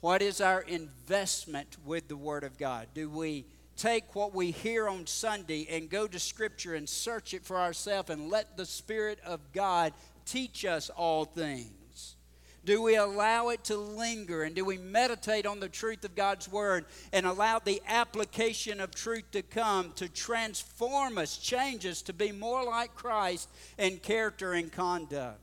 [0.00, 2.88] What is our investment with the Word of God?
[2.94, 3.46] Do we
[3.76, 8.10] take what we hear on Sunday and go to Scripture and search it for ourselves
[8.10, 9.92] and let the Spirit of God
[10.24, 11.77] teach us all things?
[12.68, 16.52] Do we allow it to linger and do we meditate on the truth of God's
[16.52, 22.12] Word and allow the application of truth to come to transform us, change us to
[22.12, 23.48] be more like Christ
[23.78, 25.40] in character and conduct?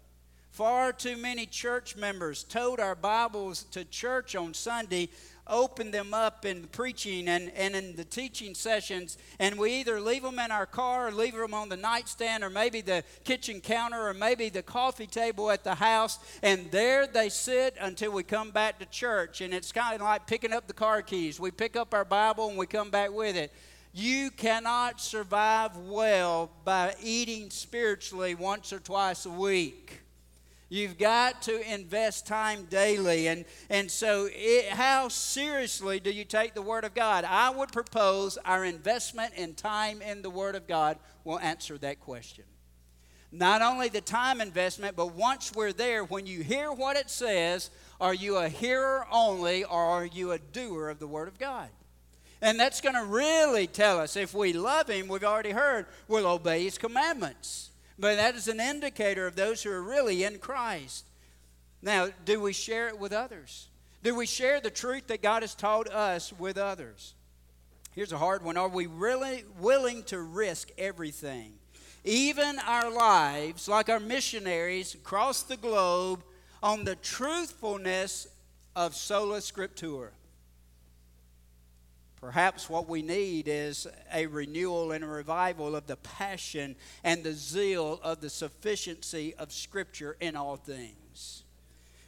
[0.52, 5.10] Far too many church members told our Bibles to church on Sunday,
[5.48, 10.24] opened them up in preaching and, and in the teaching sessions, and we either leave
[10.24, 14.08] them in our car or leave them on the nightstand or maybe the kitchen counter
[14.08, 18.52] or maybe the coffee table at the house, and there they sit until we come
[18.52, 19.42] back to church.
[19.42, 21.40] And it's kind of like picking up the car keys.
[21.40, 23.52] We pick up our Bible and we come back with it.
[23.94, 30.02] You cannot survive well by eating spiritually once or twice a week.
[30.76, 33.28] You've got to invest time daily.
[33.28, 37.24] And, and so, it, how seriously do you take the Word of God?
[37.24, 42.02] I would propose our investment in time in the Word of God will answer that
[42.02, 42.44] question.
[43.32, 47.70] Not only the time investment, but once we're there, when you hear what it says,
[48.02, 51.70] are you a hearer only or are you a doer of the Word of God?
[52.42, 56.28] And that's going to really tell us if we love Him, we've already heard, we'll
[56.28, 57.70] obey His commandments.
[57.98, 61.06] But that is an indicator of those who are really in Christ.
[61.82, 63.68] Now, do we share it with others?
[64.04, 67.14] Do we share the truth that God has taught us with others?
[67.94, 68.58] Here's a hard one.
[68.58, 71.54] Are we really willing to risk everything?
[72.04, 76.24] Even our lives, like our missionaries across the globe,
[76.62, 78.28] on the truthfulness
[78.76, 80.10] of sola scriptura.
[82.26, 87.34] Perhaps what we need is a renewal and a revival of the passion and the
[87.34, 91.44] zeal of the sufficiency of Scripture in all things.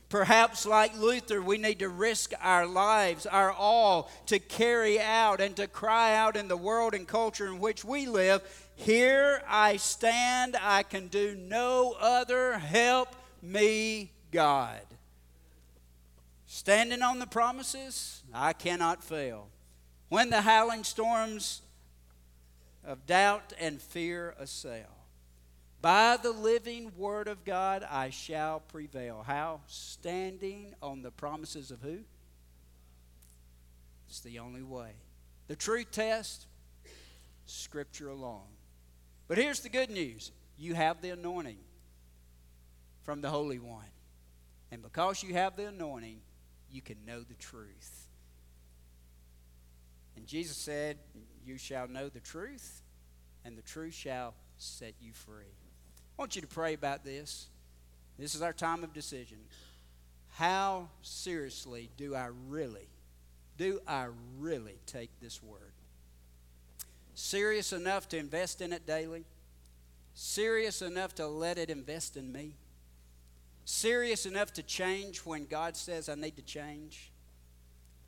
[0.09, 5.55] Perhaps, like Luther, we need to risk our lives, our all, to carry out and
[5.55, 8.41] to cry out in the world and culture in which we live
[8.75, 12.57] Here I stand, I can do no other.
[12.57, 14.81] Help me, God.
[16.47, 19.49] Standing on the promises, I cannot fail.
[20.09, 21.61] When the howling storms
[22.85, 24.97] of doubt and fear assail,
[25.81, 29.23] by the living word of God I shall prevail.
[29.25, 29.61] How?
[29.67, 31.99] Standing on the promises of who?
[34.07, 34.91] It's the only way.
[35.47, 36.47] The truth test,
[37.45, 38.47] Scripture alone.
[39.27, 41.59] But here's the good news you have the anointing
[43.03, 43.85] from the Holy One.
[44.71, 46.19] And because you have the anointing,
[46.71, 48.06] you can know the truth.
[50.17, 50.97] And Jesus said,
[51.45, 52.81] You shall know the truth,
[53.45, 55.53] and the truth shall set you free.
[56.17, 57.47] I want you to pray about this.
[58.17, 59.37] This is our time of decision.
[60.33, 62.89] How seriously do I really,
[63.57, 64.07] do I
[64.39, 65.71] really take this word?
[67.13, 69.23] Serious enough to invest in it daily?
[70.15, 72.55] Serious enough to let it invest in me?
[73.65, 77.11] Serious enough to change when God says I need to change?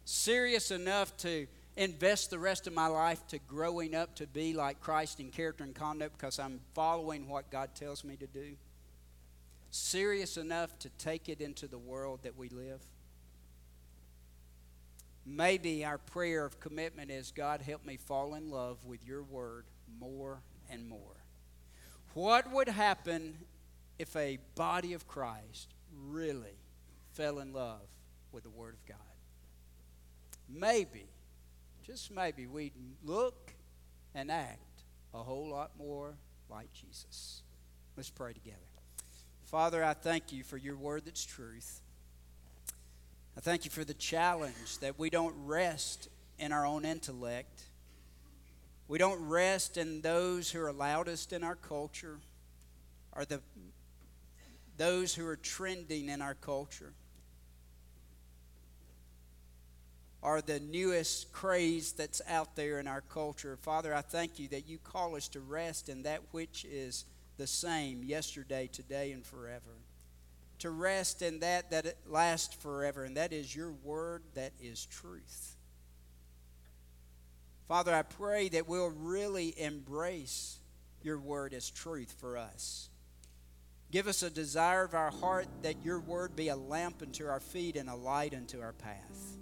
[0.05, 1.45] Serious enough to
[1.80, 5.63] invest the rest of my life to growing up to be like Christ in character
[5.63, 8.57] and conduct because I'm following what God tells me to do?
[9.71, 12.82] Serious enough to take it into the world that we live?
[15.25, 19.63] Maybe our prayer of commitment is God, help me fall in love with your word
[19.99, 21.23] more and more.
[22.13, 23.38] What would happen
[23.97, 25.73] if a body of Christ
[26.09, 26.57] really
[27.13, 27.88] fell in love
[28.32, 28.97] with the Word of God?
[30.49, 31.09] Maybe
[31.89, 32.73] just maybe we'd
[33.03, 33.51] look
[34.13, 36.13] and act a whole lot more
[36.47, 37.41] like Jesus.
[37.97, 38.57] Let's pray together.
[39.45, 41.81] Father, I thank you for your word that's truth.
[43.35, 47.63] I thank you for the challenge that we don't rest in our own intellect.
[48.87, 52.19] We don't rest in those who are loudest in our culture
[53.15, 53.41] or the,
[54.77, 56.93] those who are trending in our culture.
[60.22, 63.57] Are the newest craze that's out there in our culture.
[63.61, 67.05] Father, I thank you that you call us to rest in that which is
[67.38, 69.78] the same yesterday, today, and forever.
[70.59, 75.55] To rest in that that lasts forever, and that is your word that is truth.
[77.70, 80.57] Father, I pray that we'll really embrace
[81.01, 82.89] your word as truth for us.
[83.91, 87.39] Give us a desire of our heart that your word be a lamp unto our
[87.39, 89.38] feet and a light unto our path.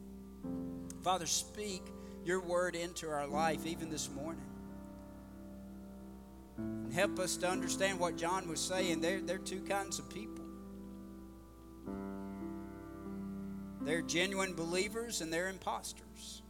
[1.04, 1.84] Father, speak
[2.26, 4.44] your word into our life even this morning.
[6.58, 9.02] And help us to understand what John was saying.
[9.02, 10.44] There, are two kinds of people.
[13.82, 16.42] They're genuine believers and they're imposters.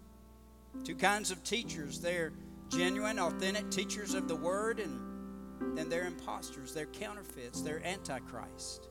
[0.84, 2.00] Two kinds of teachers.
[2.00, 2.34] They're
[2.70, 6.74] genuine, authentic teachers of the word, and then they're imposters.
[6.74, 7.62] They're counterfeits.
[7.62, 8.88] They're antichrist.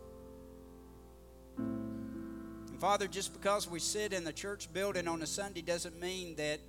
[2.77, 6.37] And Father, just because we sit in the church building on a Sunday doesn't mean
[6.37, 6.61] that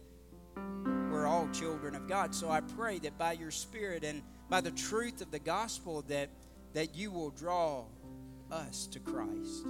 [1.12, 2.34] we're all children of God.
[2.34, 6.30] So I pray that by your Spirit and by the truth of the gospel that,
[6.72, 7.84] that you will draw
[8.50, 9.66] us to Christ.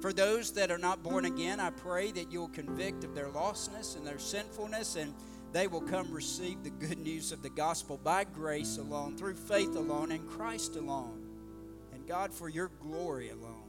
[0.00, 3.96] For those that are not born again, I pray that you'll convict of their lostness
[3.96, 5.12] and their sinfulness and
[5.50, 9.74] they will come receive the good news of the gospel by grace alone, through faith
[9.74, 11.26] alone, in Christ alone.
[11.92, 13.63] And God, for your glory alone.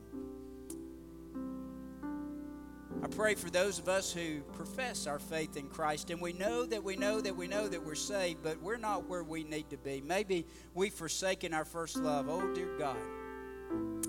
[3.06, 6.66] I pray for those of us who profess our faith in Christ and we know
[6.66, 9.70] that we know that we know that we're saved, but we're not where we need
[9.70, 10.02] to be.
[10.04, 12.28] Maybe we've forsaken our first love.
[12.28, 12.98] Oh, dear God,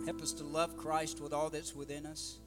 [0.07, 2.39] Help us to love Christ with all that's within us.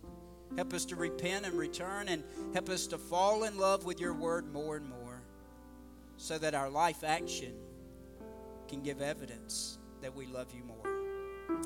[0.55, 2.23] Help us to repent and return, and
[2.55, 5.21] help us to fall in love with your word more and more
[6.17, 7.53] so that our life action
[8.67, 11.61] can give evidence that we love you more.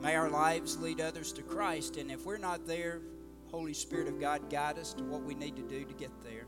[0.00, 3.00] May our lives lead others to Christ, and if we're not there,
[3.50, 6.46] Holy Spirit of God, guide us to what we need to do to get there.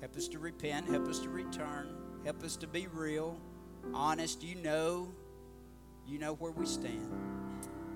[0.00, 3.38] Help us to repent, help us to return, help us to be real,
[3.92, 4.42] honest.
[4.42, 5.08] You know,
[6.06, 7.10] you know where we stand.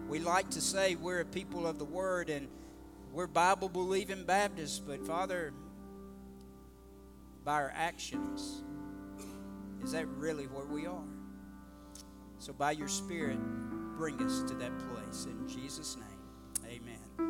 [0.08, 2.48] We like to say we're a people of the Word and
[3.12, 5.52] we're Bible believing Baptists, but Father,
[7.44, 8.62] by our actions,
[9.82, 11.04] is that really where we are?
[12.38, 13.38] So, by your Spirit,
[13.96, 15.26] bring us to that place.
[15.26, 16.07] In Jesus' name.